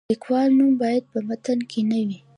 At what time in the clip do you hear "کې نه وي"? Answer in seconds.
1.69-2.19